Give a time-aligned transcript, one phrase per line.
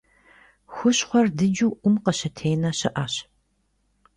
[0.73, 3.13] Хущхъуэр дыджу Ӏум къыщытенэ щыӏэщ.